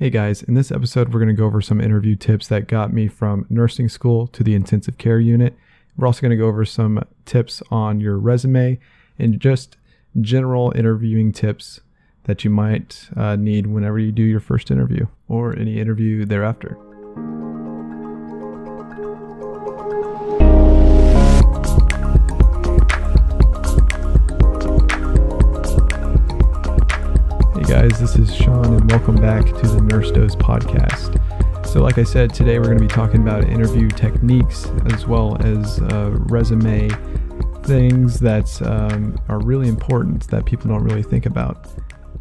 [0.00, 2.90] Hey guys, in this episode, we're going to go over some interview tips that got
[2.90, 5.54] me from nursing school to the intensive care unit.
[5.94, 8.78] We're also going to go over some tips on your resume
[9.18, 9.76] and just
[10.18, 11.80] general interviewing tips
[12.24, 16.78] that you might uh, need whenever you do your first interview or any interview thereafter.
[27.70, 31.14] Guys, this is Sean, and welcome back to the Nurse Dose podcast.
[31.64, 35.36] So, like I said, today we're going to be talking about interview techniques as well
[35.46, 36.88] as uh, resume
[37.62, 41.68] things that um, are really important that people don't really think about.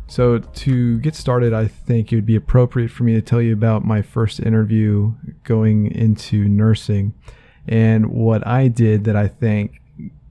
[0.06, 3.52] So, to get started, I think it would be appropriate for me to tell you
[3.52, 7.16] about my first interview going into nursing
[7.68, 9.81] and what I did that I think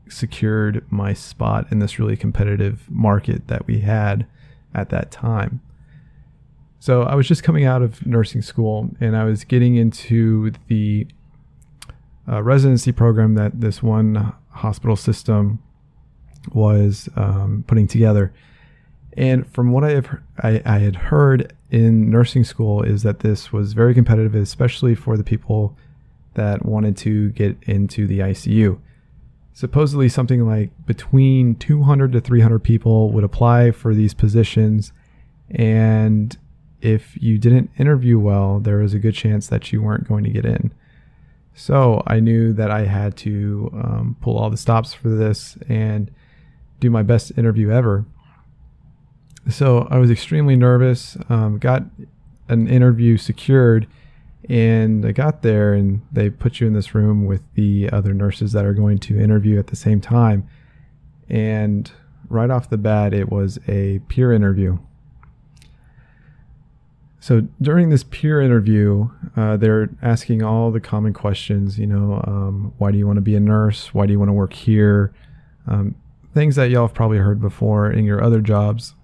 [0.09, 4.25] secured my spot in this really competitive market that we had
[4.75, 5.61] at that time.
[6.81, 11.07] So I was just coming out of nursing school and I was getting into the
[12.29, 15.59] uh, residency program that this one hospital system
[16.53, 18.33] was um, putting together.
[19.17, 23.53] And from what I, have, I, I had heard in nursing school is that this
[23.53, 25.77] was very competitive, especially for the people
[26.35, 28.79] that wanted to get into the ICU
[29.59, 34.93] supposedly something like between 200 to 300 people would apply for these positions.
[35.51, 36.39] And
[36.81, 40.31] if you didn't interview well there was a good chance that you weren't going to
[40.31, 40.73] get in.
[41.57, 46.09] So i knew that i had to um, pull all the stops for this and
[46.79, 48.05] do my best interview ever.
[49.51, 51.83] So i was extremely nervous um, got
[52.49, 53.89] an interview secured
[54.49, 58.53] and I got there and they put you in this room with the other nurses
[58.53, 60.49] that are going to interview at the same time.
[61.29, 61.91] And
[62.29, 64.79] right off the bat, it was a peer interview.
[67.21, 71.79] So during this peer interview, uh, they're asking all the common questions.
[71.79, 73.93] You know, um, why do you want to be a nurse?
[73.93, 75.13] Why do you want to work here?
[75.67, 75.95] Um,
[76.33, 78.95] things that y'all have probably heard before in your other jobs.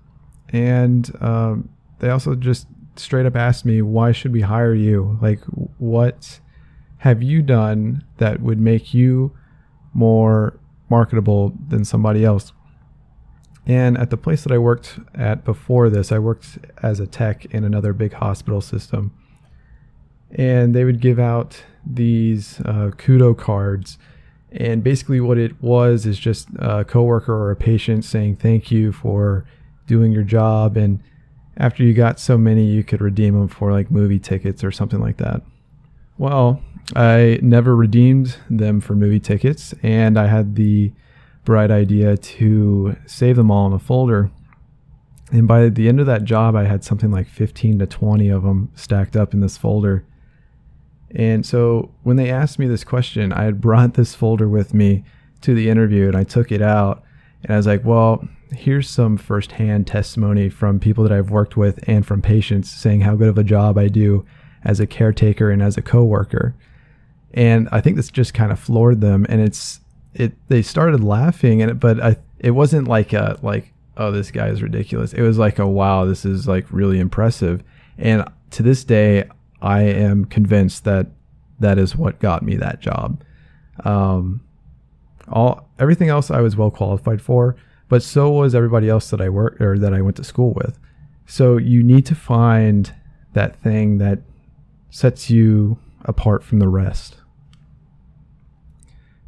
[0.50, 1.68] And um,
[1.98, 2.66] they also just
[2.96, 5.18] straight up asked me, why should we hire you?
[5.20, 5.40] Like,
[5.78, 6.40] what
[6.98, 9.36] have you done that would make you
[9.92, 12.52] more marketable than somebody else?
[13.66, 17.46] And at the place that I worked at before this, I worked as a tech
[17.46, 19.12] in another big hospital system.
[20.30, 23.98] And they would give out these uh, kudo cards.
[24.52, 28.92] And basically, what it was is just a coworker or a patient saying thank you
[28.92, 29.46] for
[29.86, 31.00] doing your job and
[31.56, 35.00] after you got so many, you could redeem them for like movie tickets or something
[35.00, 35.42] like that.
[36.18, 36.60] Well,
[36.94, 40.92] I never redeemed them for movie tickets, and I had the
[41.44, 44.30] bright idea to save them all in a folder.
[45.32, 48.42] And by the end of that job, I had something like 15 to 20 of
[48.42, 50.04] them stacked up in this folder.
[51.14, 55.04] And so when they asked me this question, I had brought this folder with me
[55.42, 57.04] to the interview and I took it out
[57.42, 61.78] and I was like, well, here's some firsthand testimony from people that I've worked with
[61.88, 64.24] and from patients saying how good of a job I do
[64.64, 66.54] as a caretaker and as a coworker.
[67.32, 69.80] And I think this just kind of floored them and it's
[70.14, 74.30] it they started laughing and it, but I it wasn't like a like oh this
[74.30, 75.12] guy is ridiculous.
[75.12, 77.62] It was like a wow this is like really impressive.
[77.98, 79.28] And to this day
[79.60, 81.08] I am convinced that
[81.60, 83.22] that is what got me that job.
[83.84, 84.40] Um
[85.28, 87.56] all everything else I was well qualified for,
[87.88, 90.78] but so was everybody else that I worked or that I went to school with.
[91.26, 92.92] So you need to find
[93.32, 94.20] that thing that
[94.90, 97.16] sets you apart from the rest.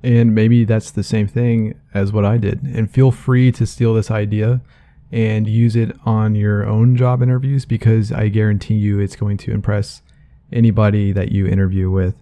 [0.03, 2.63] And maybe that's the same thing as what I did.
[2.63, 4.61] And feel free to steal this idea
[5.11, 9.53] and use it on your own job interviews because I guarantee you it's going to
[9.53, 10.03] impress
[10.53, 12.15] anybody that you interview with.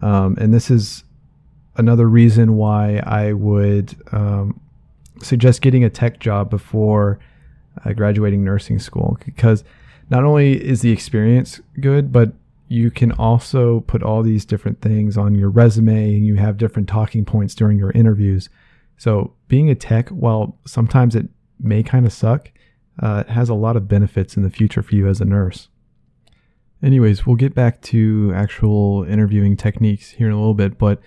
[0.00, 1.04] Um, and this is
[1.76, 4.60] another reason why I would um,
[5.22, 7.18] suggest getting a tech job before
[7.84, 9.64] uh, graduating nursing school because
[10.10, 12.32] not only is the experience good, but
[12.68, 16.88] you can also put all these different things on your resume and you have different
[16.88, 18.48] talking points during your interviews.
[18.96, 21.28] So, being a tech, while sometimes it
[21.58, 22.50] may kind of suck,
[23.02, 25.68] uh, it has a lot of benefits in the future for you as a nurse.
[26.82, 31.00] Anyways, we'll get back to actual interviewing techniques here in a little bit, but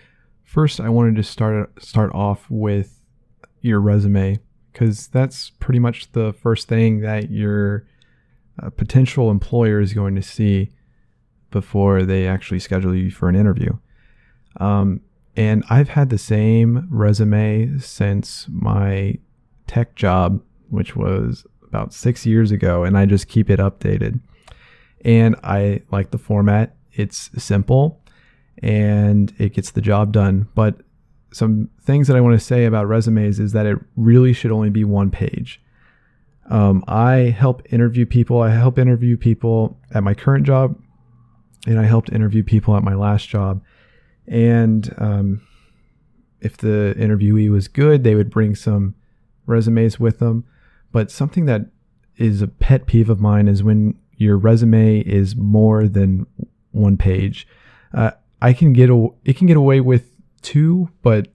[0.54, 3.03] First, I wanted to start start off with
[3.64, 4.40] your resume
[4.72, 7.86] because that's pretty much the first thing that your
[8.62, 10.70] uh, potential employer is going to see
[11.50, 13.72] before they actually schedule you for an interview.
[14.58, 15.02] Um,
[15.36, 19.18] and I've had the same resume since my
[19.66, 24.20] tech job, which was about six years ago, and I just keep it updated.
[25.06, 26.76] And I like the format.
[26.94, 28.00] It's simple
[28.62, 30.48] and it gets the job done.
[30.56, 30.78] But
[31.34, 34.70] some things that I want to say about resumes is that it really should only
[34.70, 35.62] be one page.
[36.50, 38.42] Um, I help interview people.
[38.42, 40.80] I help interview people at my current job,
[41.66, 43.64] and I helped interview people at my last job.
[44.28, 45.42] And um,
[46.42, 48.96] if the interviewee was good, they would bring some
[49.46, 50.46] resumes with them.
[50.92, 51.68] But something that
[52.18, 56.28] is a pet peeve of mine is when your resume is more than
[56.72, 57.48] one page.
[57.94, 60.13] Uh, I can get a, it can get away with
[60.44, 61.28] two, but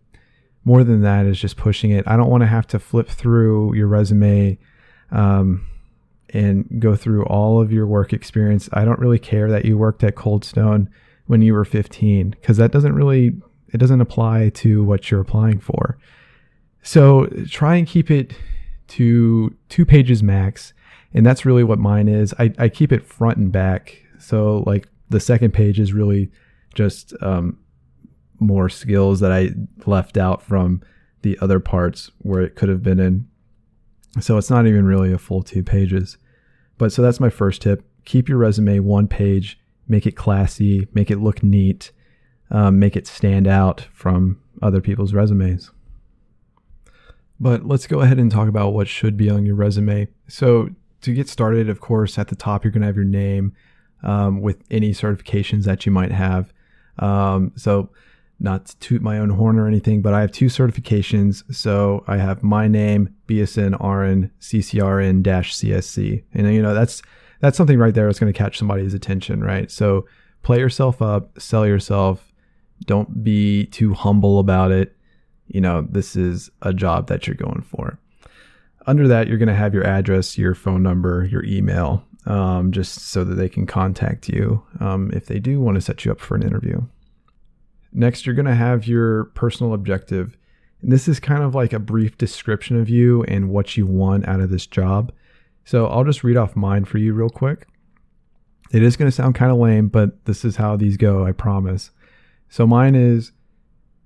[0.64, 2.05] more than that is just pushing it.
[2.06, 4.58] I don't want to have to flip through your resume
[5.10, 5.66] um,
[6.31, 8.69] and go through all of your work experience.
[8.72, 10.90] I don't really care that you worked at Cold Stone
[11.26, 13.40] when you were 15 because that doesn't really
[13.72, 15.99] it doesn't apply to what you're applying for.
[16.82, 18.34] So try and keep it
[18.88, 20.72] to two pages max.
[21.12, 22.34] And that's really what mine is.
[22.38, 24.02] I, I keep it front and back.
[24.19, 26.31] So like the second page is really
[26.75, 27.58] just um,
[28.38, 29.50] more skills that I
[29.87, 30.82] left out from
[31.23, 33.26] the other parts where it could have been in.
[34.20, 36.17] So it's not even really a full two pages.
[36.79, 37.85] But so that's my first tip.
[38.05, 39.58] Keep your resume one page,
[39.88, 41.90] make it classy, make it look neat,
[42.50, 45.70] um, make it stand out from other people's resumes.
[47.40, 50.08] But let's go ahead and talk about what should be on your resume.
[50.29, 50.70] So,
[51.02, 53.55] to get started, of course, at the top, you're going to have your name
[54.02, 56.52] um, with any certifications that you might have.
[56.99, 57.90] Um, so,
[58.40, 61.43] not to toot my own horn or anything, but I have two certifications.
[61.55, 66.23] So, I have my name, BSN RN, CCRN CSC.
[66.32, 67.02] And, you know, that's
[67.40, 69.70] that's something right there that's going to catch somebody's attention, right?
[69.70, 70.06] So,
[70.43, 72.32] play yourself up, sell yourself,
[72.87, 74.96] don't be too humble about it.
[75.46, 77.99] You know, this is a job that you're going for.
[78.87, 83.00] Under that, you're going to have your address, your phone number, your email, um, just
[83.00, 86.20] so that they can contact you um, if they do want to set you up
[86.20, 86.81] for an interview.
[87.93, 90.37] Next, you're going to have your personal objective.
[90.82, 94.29] And this is kind of like a brief description of you and what you want
[94.29, 95.12] out of this job.
[95.64, 97.67] So I'll just read off mine for you real quick.
[98.70, 101.32] It is going to sound kind of lame, but this is how these go, I
[101.32, 101.90] promise.
[102.49, 103.32] So mine is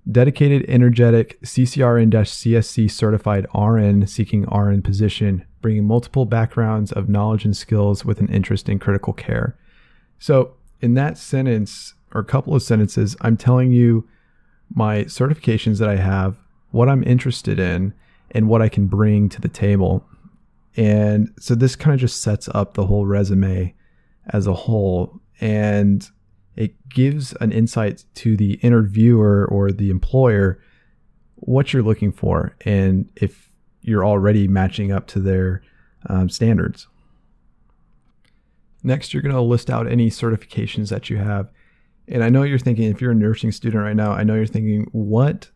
[0.09, 7.55] dedicated, energetic, CCRN CSC certified RN seeking RN position, bringing multiple backgrounds of knowledge and
[7.55, 9.57] skills with an interest in critical care.
[10.19, 14.07] So, in that sentence, or a couple of sentences, I'm telling you
[14.73, 16.37] my certifications that I have,
[16.71, 17.93] what I'm interested in,
[18.31, 20.05] and what I can bring to the table.
[20.75, 23.75] And so this kind of just sets up the whole resume
[24.27, 25.21] as a whole.
[25.39, 26.09] And
[26.55, 30.59] it gives an insight to the interviewer or the employer
[31.35, 33.51] what you're looking for and if
[33.81, 35.61] you're already matching up to their
[36.07, 36.87] um, standards.
[38.81, 41.49] Next, you're going to list out any certifications that you have.
[42.07, 44.45] And I know you're thinking, if you're a nursing student right now, I know you're
[44.45, 45.49] thinking, what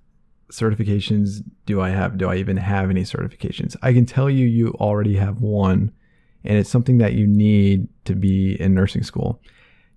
[0.51, 2.17] certifications do I have?
[2.17, 3.75] Do I even have any certifications?
[3.81, 5.91] I can tell you, you already have one,
[6.45, 9.41] and it's something that you need to be in nursing school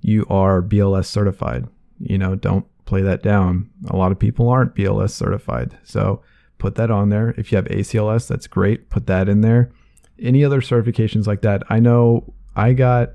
[0.01, 1.67] you are BLS certified.
[1.99, 3.71] You know, don't play that down.
[3.89, 5.79] A lot of people aren't BLS certified.
[5.85, 6.23] So
[6.59, 7.35] put that on there.
[7.37, 8.91] If you have ACLS, that's great.
[8.91, 9.71] Put that in there.
[10.19, 11.63] Any other certifications like that?
[11.69, 13.11] I know I got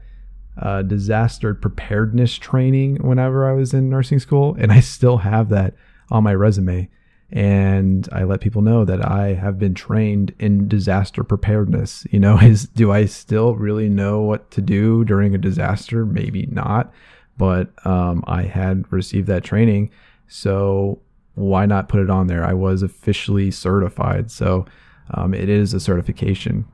[0.61, 5.75] uh, disaster preparedness training whenever I was in nursing school, and I still have that
[6.09, 6.89] on my resume.
[7.31, 12.05] And I let people know that I have been trained in disaster preparedness.
[12.11, 16.05] You know, is do I still really know what to do during a disaster?
[16.05, 16.93] Maybe not,
[17.37, 19.89] but um, I had received that training,
[20.27, 20.99] so
[21.33, 22.45] why not put it on there?
[22.45, 24.65] I was officially certified, so
[25.13, 26.65] um, it is a certification.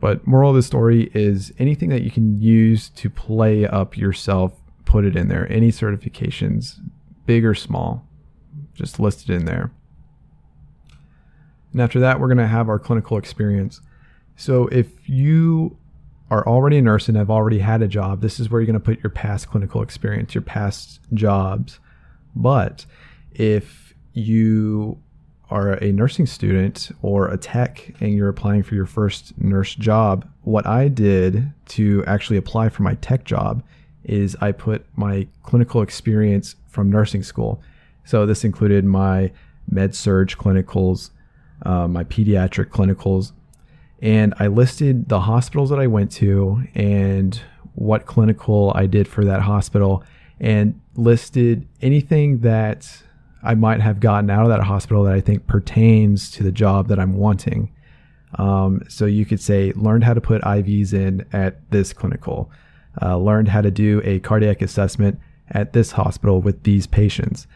[0.00, 4.52] But moral of the story is anything that you can use to play up yourself,
[4.84, 5.50] put it in there.
[5.50, 6.78] Any certifications,
[7.24, 8.06] big or small
[8.74, 9.72] just listed in there.
[11.72, 13.80] And after that, we're going to have our clinical experience.
[14.36, 15.78] So if you
[16.30, 18.74] are already a nurse and have already had a job, this is where you're going
[18.74, 21.80] to put your past clinical experience, your past jobs.
[22.34, 22.84] But
[23.32, 25.00] if you
[25.50, 30.28] are a nursing student or a tech and you're applying for your first nurse job,
[30.42, 33.62] what I did to actually apply for my tech job
[34.04, 37.62] is I put my clinical experience from nursing school.
[38.04, 39.32] So this included my
[39.68, 41.10] med surg clinicals,
[41.64, 43.32] uh, my pediatric clinicals,
[44.00, 47.40] and I listed the hospitals that I went to and
[47.74, 50.02] what clinical I did for that hospital,
[50.38, 53.02] and listed anything that
[53.46, 56.88] I might have gotten out of that hospital that I think pertains to the job
[56.88, 57.72] that I'm wanting.
[58.34, 62.50] Um, so you could say learned how to put IVs in at this clinical,
[63.00, 65.18] uh, learned how to do a cardiac assessment
[65.50, 67.46] at this hospital with these patients.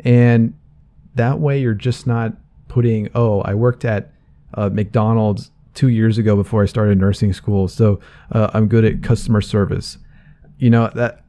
[0.00, 0.54] And
[1.14, 2.34] that way, you're just not
[2.68, 4.12] putting, oh, I worked at
[4.54, 8.00] uh, McDonald's two years ago before I started nursing school, so
[8.32, 9.98] uh, I'm good at customer service.
[10.58, 11.24] You know, that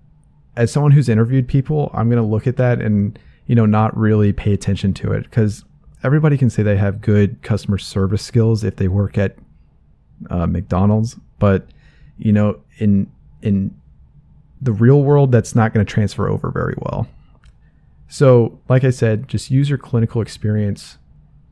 [0.56, 3.18] as someone who's interviewed people, I'm going to look at that and,
[3.50, 5.66] you know, not really pay attention to it because
[6.04, 9.38] everybody can say they have good customer service skills if they work at
[10.30, 11.68] uh, McDonald's, but
[12.20, 13.76] you know, in in
[14.62, 17.08] the real world, that's not going to transfer over very well.
[18.08, 21.00] So, like I said, just use your clinical experience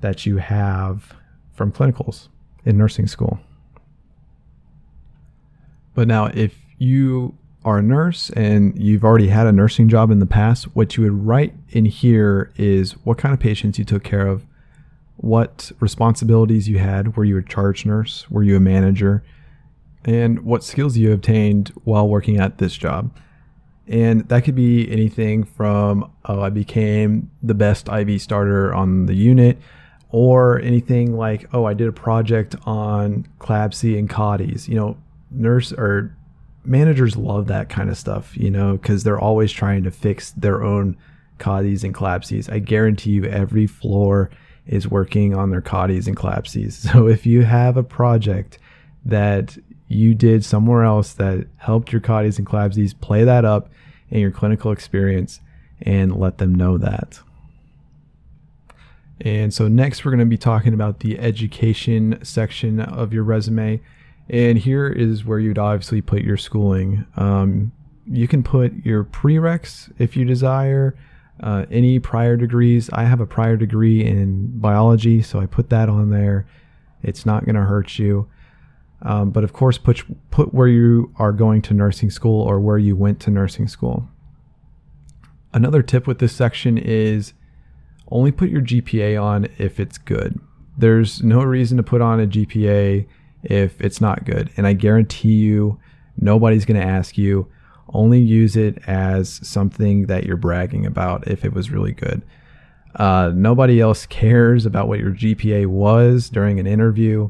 [0.02, 1.16] that you have
[1.56, 2.28] from clinicals
[2.64, 3.40] in nursing school.
[5.96, 7.36] But now, if you
[7.68, 11.04] are a nurse and you've already had a nursing job in the past, what you
[11.04, 14.46] would write in here is what kind of patients you took care of,
[15.18, 17.18] what responsibilities you had.
[17.18, 18.26] Were you a charge nurse?
[18.32, 19.22] Were you a manager?
[20.06, 23.14] And what skills you obtained while working at this job.
[23.86, 29.14] And that could be anything from, oh, I became the best IV starter on the
[29.14, 29.58] unit,
[30.10, 34.70] or anything like, oh, I did a project on CLABSI and CAUTIs.
[34.70, 34.98] You know,
[35.32, 36.17] nurse or
[36.68, 40.64] managers love that kind of stuff, you know, because they're always trying to fix their
[40.64, 40.98] own
[41.40, 42.52] CAUTIs and CLABSIs.
[42.52, 44.30] I guarantee you every floor
[44.66, 46.74] is working on their CAUTIs and CLABSIs.
[46.92, 48.60] So if you have a project
[49.06, 49.58] that
[49.88, 53.70] you did somewhere else that helped your CAUTIs and CLABSIs, play that up
[54.10, 55.40] in your clinical experience
[55.82, 57.20] and let them know that.
[59.22, 63.82] And so next we're going to be talking about the education section of your resume.
[64.30, 67.06] And here is where you'd obviously put your schooling.
[67.16, 67.72] Um,
[68.06, 70.98] you can put your prereqs if you desire,
[71.42, 72.90] uh, any prior degrees.
[72.92, 76.46] I have a prior degree in biology, so I put that on there.
[77.04, 78.28] It's not going to hurt you.
[79.04, 82.80] Um, but of course, put put where you are going to nursing school or where
[82.80, 84.10] you went to nursing school.
[85.54, 87.34] Another tip with this section is
[88.10, 90.40] only put your GPA on if it's good.
[90.78, 93.06] There's no reason to put on a GPA
[93.44, 95.80] if it's not good, and I guarantee you,
[96.20, 97.48] nobody's going to ask you.
[97.94, 102.22] Only use it as something that you're bragging about if it was really good.
[102.96, 107.30] Uh, nobody else cares about what your GPA was during an interview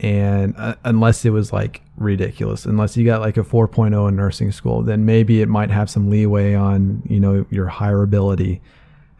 [0.00, 4.52] and uh, unless it was like ridiculous unless you got like a 4.0 in nursing
[4.52, 8.60] school then maybe it might have some leeway on you know your hireability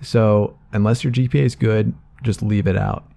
[0.03, 3.11] so unless your gpa is good just leave it out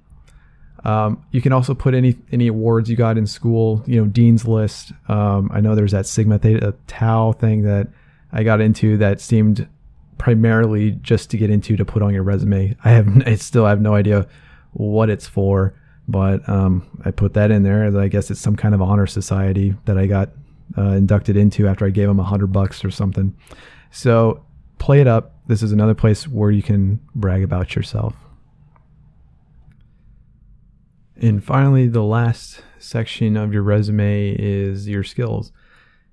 [0.86, 4.48] um, you can also put any any awards you got in school you know dean's
[4.48, 7.88] list um, i know there's that sigma theta tau thing that
[8.32, 9.68] i got into that seemed
[10.18, 13.82] primarily just to get into to put on your resume i have i still have
[13.82, 14.28] no idea
[14.74, 15.74] what it's for
[16.10, 17.96] but um, I put that in there.
[17.98, 20.30] I guess it's some kind of honor society that I got
[20.76, 23.36] uh, inducted into after I gave them a hundred bucks or something.
[23.92, 24.44] So
[24.80, 25.36] play it up.
[25.46, 28.16] This is another place where you can brag about yourself.
[31.22, 35.52] And finally, the last section of your resume is your skills.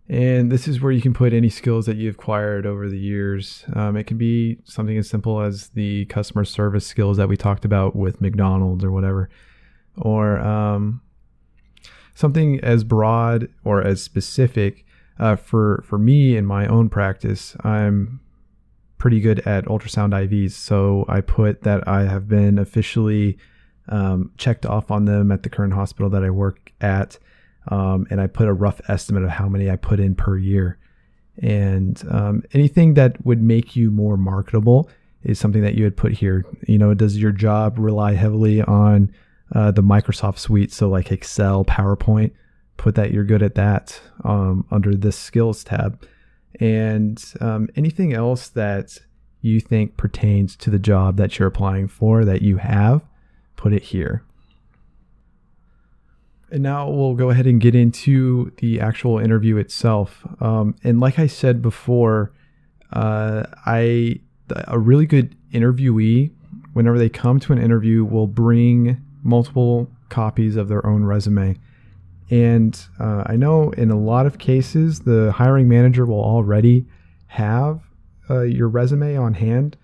[0.08, 3.64] And this is where you can put any skills that you've acquired over the years.
[3.74, 7.64] Um, it can be something as simple as the customer service skills that we talked
[7.64, 9.28] about with McDonald's or whatever
[9.96, 11.00] or um,
[12.14, 14.84] something as broad or as specific.
[15.18, 18.20] Uh, for for me in my own practice, I'm
[18.98, 23.38] pretty good at ultrasound IVs, so I put that I have been officially
[23.88, 27.18] um, checked off on them at the current hospital that I work at,
[27.68, 30.78] um, and I put a rough estimate of how many I put in per year.
[31.42, 34.88] And um, anything that would make you more marketable
[35.22, 36.44] is something that you would put here.
[36.66, 39.12] You know, does your job rely heavily on
[39.54, 40.72] uh, the Microsoft suite.
[40.72, 42.32] So like Excel, PowerPoint,
[42.76, 46.04] put that you're good at that um, under this skills tab.
[46.60, 48.98] And um, anything else that
[49.42, 53.02] you think pertains to the job that you're applying for that you have,
[53.56, 54.22] put it here.
[56.50, 60.24] And now we'll go ahead and get into the actual interview itself.
[60.40, 62.32] Um, and like I said before,
[62.92, 64.20] uh, I
[64.68, 66.30] a really good interviewee,
[66.72, 71.56] whenever they come to an interview, will bring multiple copies of their own resume.
[72.30, 76.86] And uh, I know in a lot of cases, the hiring manager will already
[77.28, 77.80] have
[78.30, 79.76] uh, your resume on hand,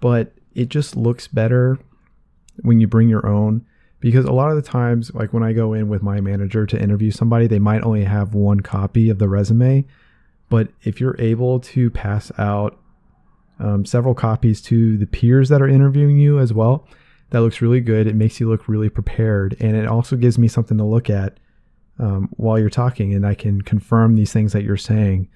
[0.00, 1.78] but it just looks better
[2.62, 3.64] when you bring your own.
[4.00, 6.80] Because a lot of the times, like when I go in with my manager to
[6.80, 9.84] interview somebody, they might only have one copy of the resume.
[10.48, 12.80] But if you're able to pass out
[13.58, 16.88] um, several copies to the peers that are interviewing you as well,
[17.30, 18.06] that looks really good.
[18.06, 21.38] It makes you look really prepared, and it also gives me something to look at
[21.98, 25.28] um, while you're talking, and I can confirm these things that you're saying.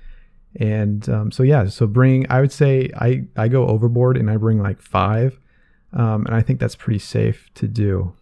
[0.56, 2.26] And um, so yeah, so bring.
[2.30, 5.38] I would say I I go overboard and I bring like five,
[5.94, 8.12] um, and I think that's pretty safe to do.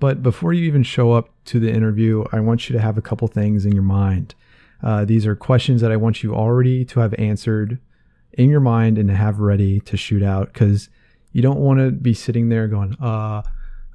[0.00, 3.02] But before you even show up to the interview, I want you to have a
[3.02, 4.34] couple things in your mind.
[4.82, 7.78] Uh, these are questions that I want you already to have answered
[8.32, 10.88] in your mind and have ready to shoot out because
[11.32, 13.42] you don't want to be sitting there going, uh,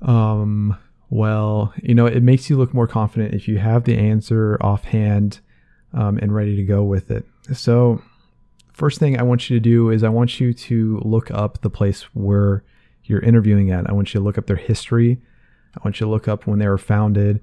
[0.02, 0.78] um,
[1.10, 5.40] well, you know, it makes you look more confident if you have the answer offhand
[5.94, 7.26] um, and ready to go with it.
[7.54, 8.02] So,
[8.74, 11.70] first thing I want you to do is I want you to look up the
[11.70, 12.64] place where
[13.04, 13.90] you're interviewing at.
[13.90, 15.22] I want you to look up their history.
[15.76, 17.42] I want you to look up when they were founded.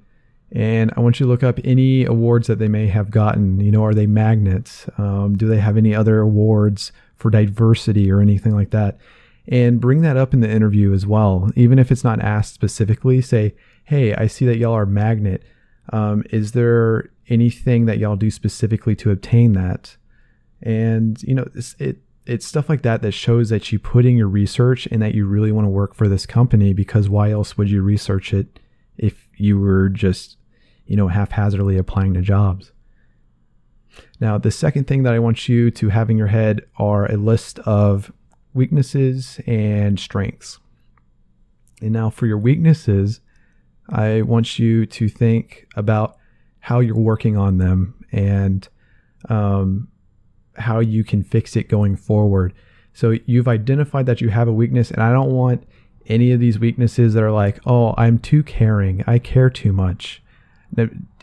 [0.52, 3.60] And I want you to look up any awards that they may have gotten.
[3.60, 4.88] You know, are they magnets?
[4.98, 8.98] Um, do they have any other awards for diversity or anything like that?
[9.46, 11.50] And bring that up in the interview as well.
[11.54, 15.42] Even if it's not asked specifically, say, hey, I see that y'all are magnet.
[15.92, 19.96] Um, is there anything that y'all do specifically to obtain that?
[20.62, 21.48] And, you know,
[21.78, 25.14] it, it's stuff like that that shows that you put in your research and that
[25.14, 28.60] you really want to work for this company because why else would you research it
[28.98, 30.36] if you were just
[30.90, 32.72] you know, haphazardly applying to jobs.
[34.18, 37.16] Now, the second thing that I want you to have in your head are a
[37.16, 38.12] list of
[38.54, 40.58] weaknesses and strengths.
[41.80, 43.20] And now, for your weaknesses,
[43.88, 46.16] I want you to think about
[46.58, 48.68] how you're working on them and
[49.28, 49.86] um,
[50.56, 52.52] how you can fix it going forward.
[52.92, 55.64] So, you've identified that you have a weakness, and I don't want
[56.06, 60.22] any of these weaknesses that are like, oh, I'm too caring, I care too much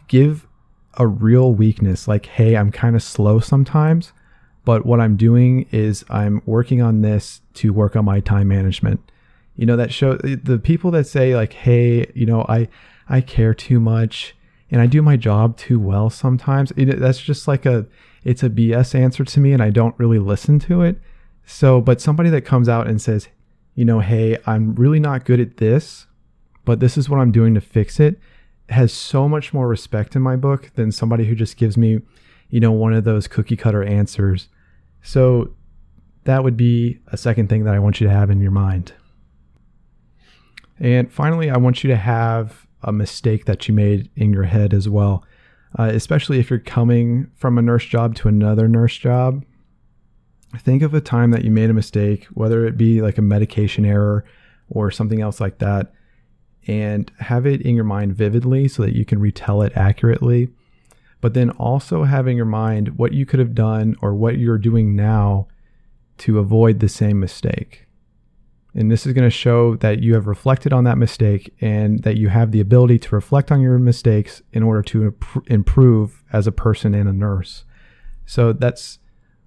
[0.07, 0.47] give
[0.95, 4.13] a real weakness like hey i'm kind of slow sometimes
[4.65, 8.99] but what i'm doing is i'm working on this to work on my time management
[9.55, 12.67] you know that show the people that say like hey you know i
[13.09, 14.35] i care too much
[14.71, 17.85] and i do my job too well sometimes it, that's just like a
[18.23, 20.99] it's a bs answer to me and i don't really listen to it
[21.45, 23.27] so but somebody that comes out and says
[23.75, 26.07] you know hey i'm really not good at this
[26.65, 28.19] but this is what i'm doing to fix it
[28.69, 32.01] has so much more respect in my book than somebody who just gives me,
[32.49, 34.49] you know, one of those cookie cutter answers.
[35.01, 35.53] So
[36.25, 38.93] that would be a second thing that I want you to have in your mind.
[40.79, 44.73] And finally, I want you to have a mistake that you made in your head
[44.73, 45.23] as well,
[45.77, 49.43] uh, especially if you're coming from a nurse job to another nurse job.
[50.57, 53.85] Think of a time that you made a mistake, whether it be like a medication
[53.85, 54.23] error
[54.69, 55.93] or something else like that
[56.67, 60.49] and have it in your mind vividly so that you can retell it accurately.
[61.19, 64.57] But then also have in your mind what you could have done or what you're
[64.57, 65.47] doing now
[66.19, 67.86] to avoid the same mistake.
[68.77, 72.17] And this is going to show that you have reflected on that mistake and that
[72.17, 75.15] you have the ability to reflect on your mistakes in order to
[75.47, 77.65] improve as a person and a nurse.
[78.27, 78.99] So that's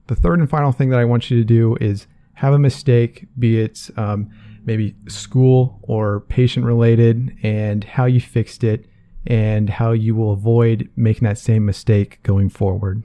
[0.09, 3.29] the third and final thing that I want you to do is have a mistake,
[3.39, 4.31] be it um,
[4.65, 8.87] maybe school or patient related, and how you fixed it
[9.29, 13.05] and how you will avoid making that same mistake going forward.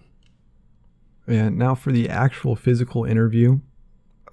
[1.27, 3.59] And now for the actual physical interview.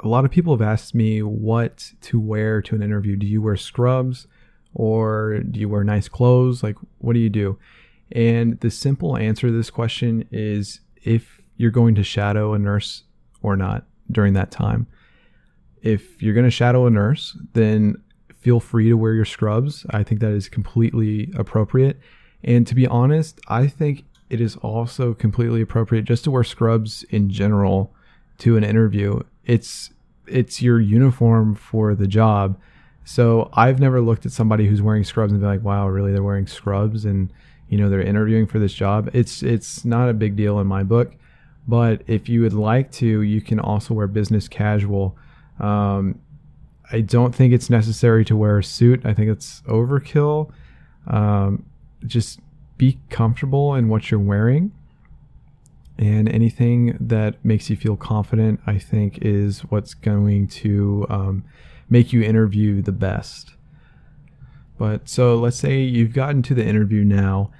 [0.03, 3.17] A lot of people have asked me what to wear to an interview.
[3.17, 4.27] Do you wear scrubs
[4.75, 6.63] or do you wear nice clothes?
[6.63, 7.59] Like, what do you do?
[8.11, 13.05] And the simple answer to this question is if you're going to shadow a nurse
[13.43, 14.87] or not during that time
[15.83, 18.01] if you're going to shadow a nurse, then
[18.39, 19.85] feel free to wear your scrubs.
[19.91, 21.99] I think that is completely appropriate.
[22.45, 27.05] And to be honest, I think it is also completely appropriate just to wear scrubs
[27.11, 27.93] in general
[28.39, 29.21] to an interview.
[29.45, 29.91] It's
[30.27, 32.59] it's your uniform for the job.
[33.05, 36.13] So I've never looked at somebody who's wearing scrubs and be like, "Wow, really?
[36.13, 37.33] They're wearing scrubs and
[37.69, 40.83] you know they're interviewing for this job." It's it's not a big deal in my
[40.83, 41.15] book.
[41.67, 45.17] But if you would like to, you can also wear business casual.
[45.61, 46.21] Um,
[46.91, 49.07] I don't think it's necessary to wear a suit.
[49.07, 50.51] I think it's overkill.
[51.07, 51.65] Um,
[52.05, 52.41] just
[52.77, 54.73] be comfortable in what you're wearing.
[55.99, 61.45] And anything that makes you feel confident, I think, is what's going to um,
[61.89, 63.55] make you interview the best.
[64.79, 67.51] But so let's say you've gotten to the interview now.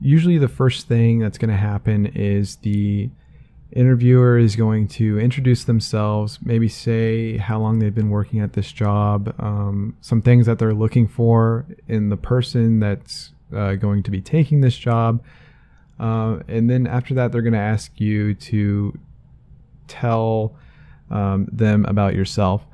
[0.00, 3.10] Usually, the first thing that's going to happen is the
[3.72, 8.70] interviewer is going to introduce themselves, maybe say how long they've been working at this
[8.70, 14.10] job, um, some things that they're looking for in the person that's uh, going to
[14.10, 15.22] be taking this job.
[16.02, 18.98] Uh, and then after that, they're going to ask you to
[19.86, 20.56] tell
[21.10, 22.66] um, them about yourself.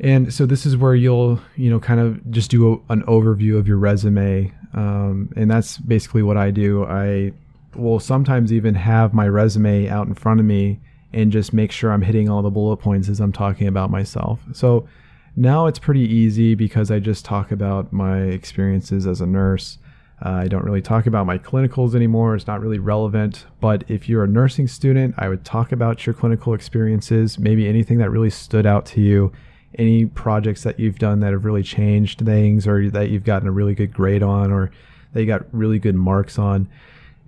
[0.00, 3.56] And so this is where you'll, you know, kind of just do a, an overview
[3.56, 4.52] of your resume.
[4.74, 6.84] Um, and that's basically what I do.
[6.84, 7.32] I
[7.76, 10.80] will sometimes even have my resume out in front of me
[11.12, 14.40] and just make sure I'm hitting all the bullet points as I'm talking about myself.
[14.52, 14.88] So
[15.36, 19.78] now it's pretty easy because I just talk about my experiences as a nurse.
[20.24, 22.34] Uh, I don't really talk about my clinicals anymore.
[22.34, 23.46] It's not really relevant.
[23.60, 27.98] But if you're a nursing student, I would talk about your clinical experiences, maybe anything
[27.98, 29.32] that really stood out to you
[29.78, 33.52] any projects that you've done that have really changed things or that you've gotten a
[33.52, 34.70] really good grade on or
[35.12, 36.68] that you got really good marks on.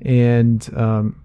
[0.03, 1.21] And um,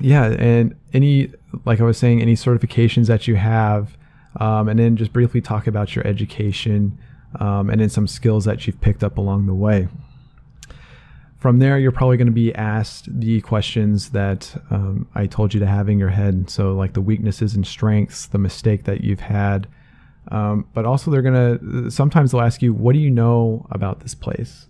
[0.00, 1.30] yeah, and any,
[1.64, 3.96] like I was saying, any certifications that you have,
[4.40, 6.98] um, and then just briefly talk about your education
[7.38, 9.88] um, and then some skills that you've picked up along the way.
[11.42, 15.58] From there, you're probably going to be asked the questions that um, I told you
[15.58, 16.48] to have in your head.
[16.48, 19.66] So, like the weaknesses and strengths, the mistake that you've had,
[20.28, 23.98] um, but also, they're going to sometimes they'll ask you, What do you know about
[23.98, 24.68] this place?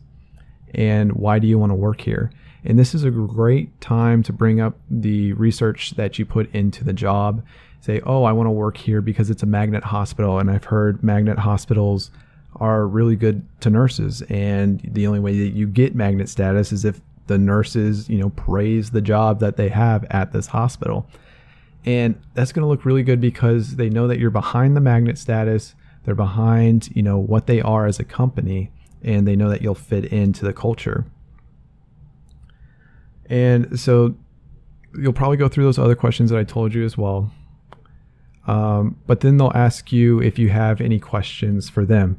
[0.74, 2.32] And why do you want to work here?
[2.64, 6.84] And this is a great time to bring up the research that you put into
[6.84, 7.44] the job.
[7.82, 10.38] Say, Oh, I want to work here because it's a magnet hospital.
[10.38, 12.10] And I've heard magnet hospitals
[12.56, 14.22] are really good to nurses.
[14.28, 18.30] And the only way that you get magnet status is if the nurses, you know,
[18.30, 21.06] praise the job that they have at this hospital.
[21.84, 25.18] And that's going to look really good because they know that you're behind the magnet
[25.18, 25.74] status.
[26.04, 28.70] They're behind, you know, what they are as a company,
[29.02, 31.04] and they know that you'll fit into the culture.
[33.26, 34.14] And so
[34.96, 37.32] you'll probably go through those other questions that I told you as well.
[38.46, 42.18] Um, but then they'll ask you if you have any questions for them.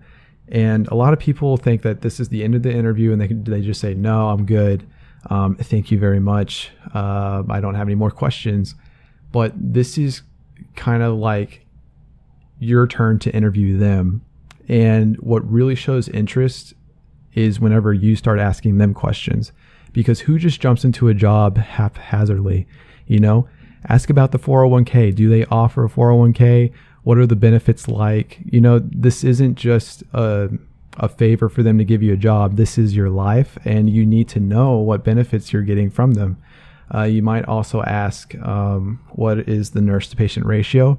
[0.54, 3.20] And a lot of people think that this is the end of the interview and
[3.20, 4.88] they, they just say, No, I'm good.
[5.30, 6.72] Um, thank you very much.
[6.94, 8.76] Uh, I don't have any more questions
[9.34, 10.22] but this is
[10.76, 11.66] kind of like
[12.60, 14.22] your turn to interview them.
[14.70, 16.74] And what really shows interest
[17.34, 19.52] is whenever you start asking them questions.
[19.92, 22.68] Because who just jumps into a job haphazardly?
[23.08, 23.50] You know,
[23.90, 25.14] ask about the 401k.
[25.14, 26.72] Do they offer a 401k?
[27.04, 28.40] What are the benefits like?
[28.46, 30.50] You know, this isn't just a,
[30.98, 32.56] a favor for them to give you a job.
[32.56, 36.38] This is your life, and you need to know what benefits you're getting from them.
[36.94, 40.98] Uh, you might also ask, um, what is the nurse to patient ratio?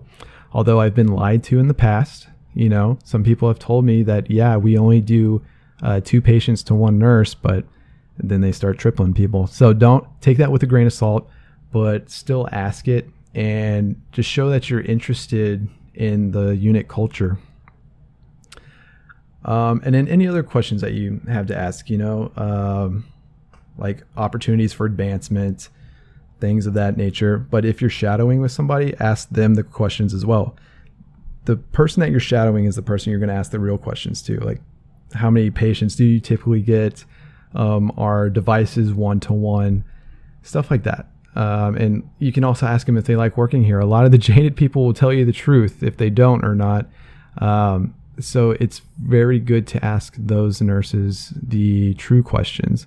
[0.53, 4.03] Although I've been lied to in the past, you know, some people have told me
[4.03, 5.43] that, yeah, we only do
[5.83, 7.65] uh, two patients to one nurse, but
[8.19, 9.47] then they start tripling people.
[9.47, 11.29] So don't take that with a grain of salt,
[11.73, 17.39] but still ask it and just show that you're interested in the unit culture.
[19.45, 23.05] Um, and then any other questions that you have to ask, you know, um,
[23.77, 25.69] like opportunities for advancement,
[26.41, 27.39] things of that nature.
[27.39, 30.57] But if you're shadowing with somebody, ask them the questions as well.
[31.45, 34.23] The person that you're shadowing is the person you're going to ask the real questions
[34.23, 34.39] to.
[34.41, 34.63] Like,
[35.13, 37.05] how many patients do you typically get?
[37.55, 39.85] Um, are devices one to one?
[40.43, 41.07] Stuff like that.
[41.37, 43.81] Um, and you can also ask them if they like working here.
[43.81, 46.55] A lot of the jaded people will tell you the truth if they don't or
[46.55, 46.87] not.
[47.39, 52.87] Um, so it's very good to ask those nurses the true questions.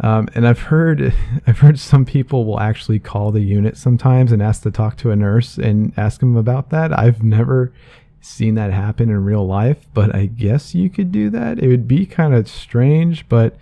[0.00, 1.14] Um, and I've heard
[1.46, 5.10] I've heard some people will actually call the unit sometimes and ask to talk to
[5.10, 6.96] a nurse and ask them about that.
[6.96, 7.72] I've never
[8.20, 11.58] seen that happen in real life, but I guess you could do that.
[11.60, 13.56] It would be kind of strange, but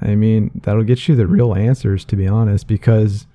[0.00, 3.26] I mean, that'll get you the real answers to be honest because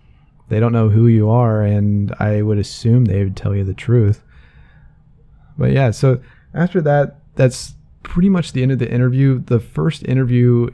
[0.52, 3.74] they don't know who you are and I would assume they would tell you the
[3.74, 4.22] truth.
[5.58, 6.20] But yeah, so
[6.54, 9.40] after that that's pretty much the end of the interview.
[9.40, 10.70] The first interview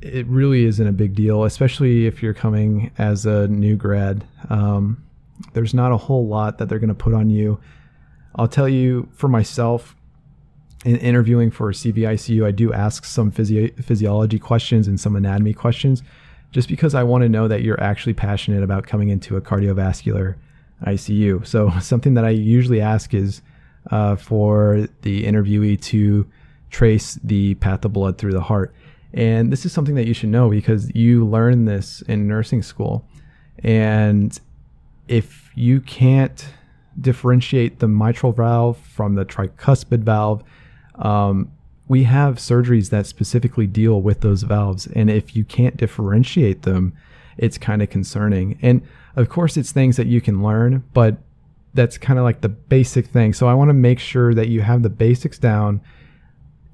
[0.00, 4.24] it really isn't a big deal, especially if you're coming as a new grad.
[4.48, 5.02] Um,
[5.54, 7.58] there's not a whole lot that they're going to put on you.
[8.36, 9.96] I'll tell you for myself,
[10.84, 16.04] in interviewing for CVICU, I do ask some physio- physiology questions and some anatomy questions
[16.52, 20.36] just because I want to know that you're actually passionate about coming into a cardiovascular
[20.86, 21.46] ICU.
[21.46, 23.42] So, something that I usually ask is
[23.90, 26.26] uh, for the interviewee to
[26.70, 28.74] trace the path of blood through the heart.
[29.14, 33.06] And this is something that you should know because you learn this in nursing school.
[33.60, 34.38] And
[35.08, 36.46] if you can't
[37.00, 40.42] differentiate the mitral valve from the tricuspid valve,
[40.96, 41.50] um,
[41.88, 44.86] we have surgeries that specifically deal with those valves.
[44.88, 46.92] And if you can't differentiate them,
[47.36, 48.58] it's kind of concerning.
[48.62, 48.82] And
[49.14, 51.18] of course, it's things that you can learn, but
[51.74, 53.34] that's kind of like the basic thing.
[53.34, 55.80] So I want to make sure that you have the basics down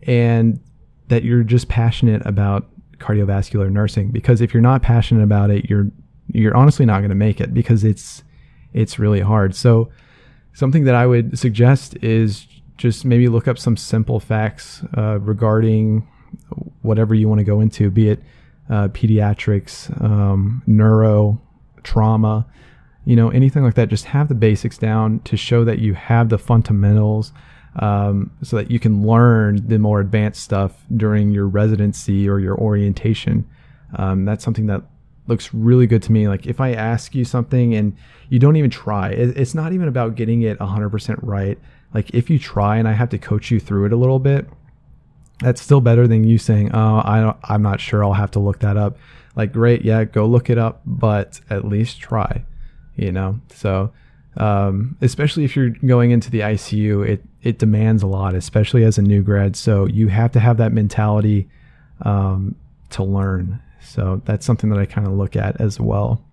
[0.05, 0.61] and
[1.09, 5.89] that you're just passionate about cardiovascular nursing because if you're not passionate about it you're
[6.29, 8.23] you're honestly not going to make it because it's
[8.73, 9.91] it's really hard so
[10.53, 12.47] something that i would suggest is
[12.83, 16.05] just maybe look up some simple facts uh, regarding
[16.83, 18.21] whatever you want to go into, be it
[18.69, 21.41] uh, pediatrics, um, neuro,
[21.85, 22.45] trauma,
[23.05, 23.89] you know, anything like that.
[23.89, 27.33] Just have the basics down to show that you have the fundamentals
[27.77, 32.59] um, so that you can learn the more advanced stuff during your residency or your
[32.59, 33.49] orientation.
[33.95, 34.83] Um, that's something that
[35.27, 36.29] looks really good to me.
[36.29, 37.97] Like if I ask you something and
[38.29, 41.59] you don't even try, it, it's not even about getting it 100% right.
[41.95, 44.49] Like if you try and I have to coach you through it a little bit,
[45.41, 48.05] that's still better than you saying, "Oh, I don't, I'm not sure.
[48.05, 48.97] I'll have to look that up."
[49.35, 52.45] Like, great, yeah, go look it up, but at least try.
[52.97, 53.93] You know, so
[54.37, 58.99] um, especially if you're going into the ICU, it it demands a lot, especially as
[58.99, 59.57] a new grad.
[59.57, 61.49] So you have to have that mentality
[62.03, 62.55] um,
[62.91, 63.61] to learn.
[63.83, 66.25] So that's something that I kind of look at as well.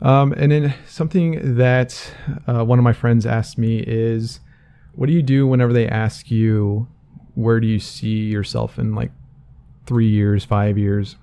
[0.00, 2.12] Um, and then something that
[2.46, 4.40] uh, one of my friends asked me is,
[4.94, 6.86] what do you do whenever they ask you,
[7.34, 9.10] where do you see yourself in like
[9.86, 11.16] three years, five years?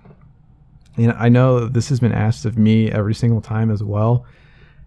[0.97, 4.25] And I know this has been asked of me every single time as well.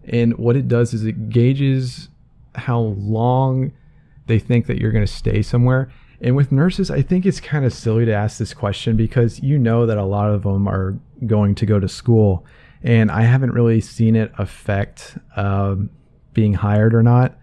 [0.05, 2.09] And what it does is it gauges
[2.55, 3.71] how long
[4.25, 5.91] they think that you're going to stay somewhere.
[6.21, 9.57] And with nurses, I think it's kind of silly to ask this question because you
[9.57, 12.45] know that a lot of them are going to go to school
[12.83, 15.89] and I haven't really seen it affect um,
[16.33, 17.37] being hired or not,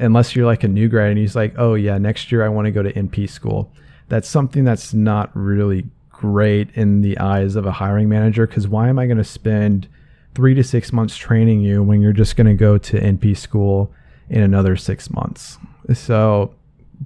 [0.00, 2.66] unless you're like a new grad and he's like, oh yeah, next year I want
[2.66, 3.72] to go to NP school.
[4.08, 8.88] That's something that's not really great in the eyes of a hiring manager because why
[8.88, 9.88] am I going to spend
[10.34, 13.92] three to six months training you when you're just going to go to NP school
[14.30, 15.58] in another six months?
[15.92, 16.54] So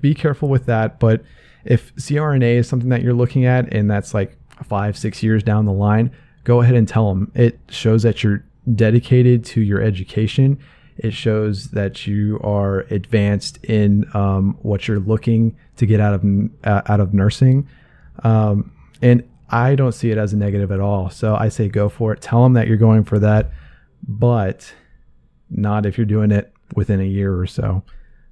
[0.00, 0.98] be careful with that.
[0.98, 1.22] But
[1.64, 5.64] if CRNA is something that you're looking at and that's like five, six years down
[5.64, 6.10] the line,
[6.44, 7.30] go ahead and tell them.
[7.34, 10.58] It shows that you're dedicated to your education.
[10.96, 16.24] It shows that you are advanced in um, what you're looking to get out of
[16.64, 17.68] uh, out of nursing,
[18.24, 21.10] um, and I don't see it as a negative at all.
[21.10, 22.22] So I say go for it.
[22.22, 23.50] Tell them that you're going for that,
[24.08, 24.72] but
[25.50, 27.82] not if you're doing it within a year or so,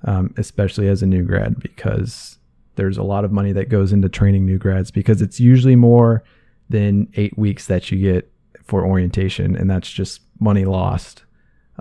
[0.04, 2.38] um, especially as a new grad, because
[2.76, 6.24] there's a lot of money that goes into training new grads because it's usually more
[6.68, 8.30] than eight weeks that you get
[8.64, 11.24] for orientation, and that's just money lost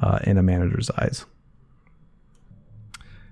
[0.01, 1.25] uh, in a manager's eyes.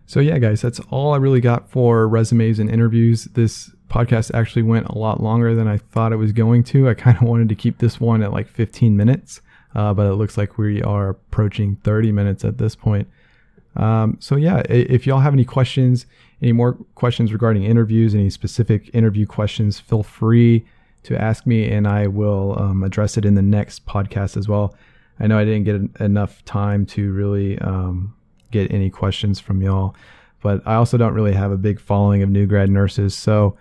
[0.05, 3.25] So, yeah, guys, that's all I really got for resumes and interviews.
[3.25, 6.89] This podcast actually went a lot longer than I thought it was going to.
[6.89, 9.41] I kind of wanted to keep this one at like 15 minutes,
[9.75, 13.07] uh, but it looks like we are approaching 30 minutes at this point.
[13.75, 16.05] Um, so, yeah, if y'all have any questions,
[16.41, 20.65] any more questions regarding interviews, any specific interview questions, feel free
[21.03, 24.75] to ask me, and I will um, address it in the next podcast as well.
[25.19, 28.13] I know I didn't get enough time to really um,
[28.51, 29.95] get any questions from y'all,
[30.41, 33.57] but I also don't really have a big following of new grad nurses, so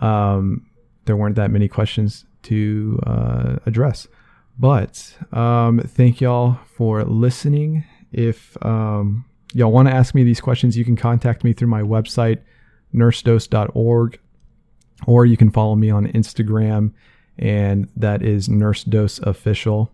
[0.00, 0.66] um,
[1.04, 4.08] there weren't that many questions to uh, address.
[4.58, 7.84] But um, thank y'all for listening.
[8.12, 11.82] If um, y'all want to ask me these questions, you can contact me through my
[11.82, 12.38] website,
[12.94, 14.18] nursedose.org
[15.06, 16.92] or you can follow me on Instagram,
[17.38, 19.90] and that is Nurse Dose Official.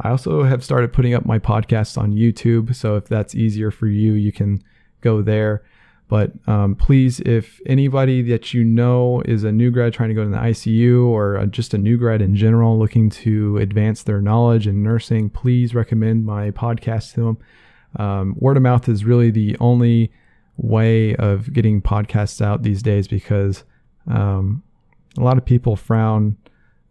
[0.00, 3.86] I also have started putting up my podcasts on YouTube, so if that's easier for
[3.86, 4.62] you, you can
[5.00, 5.62] go there.
[6.08, 10.24] But um, please, if anybody that you know is a new grad trying to go
[10.24, 14.66] to the ICU or just a new grad in general looking to advance their knowledge
[14.66, 17.38] in nursing, please recommend my podcast to them.
[17.96, 20.12] Um, word of mouth is really the only
[20.56, 23.64] way of getting podcasts out these days because
[24.06, 24.62] um,
[25.18, 26.36] a lot of people frown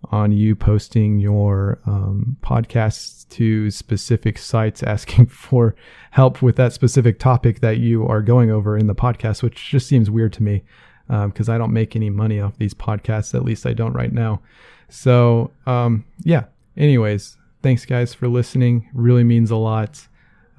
[0.06, 5.76] on you posting your um, podcasts to specific sites asking for
[6.12, 9.88] help with that specific topic that you are going over in the podcast, which just
[9.88, 10.64] seems weird to me
[11.08, 13.36] because um, I don't make any money off these podcasts.
[13.36, 14.42] At least I don't right now.
[14.90, 16.46] So, um, yeah.
[16.78, 18.90] Anyways, thanks guys for listening.
[18.94, 20.08] Really means a lot.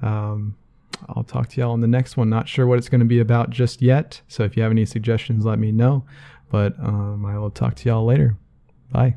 [0.03, 0.55] Um,
[1.09, 2.29] I'll talk to y'all on the next one.
[2.29, 4.21] Not sure what it's going to be about just yet.
[4.27, 6.05] So if you have any suggestions, let me know.
[6.49, 8.37] But um, I will talk to y'all later.
[8.91, 9.15] Bye.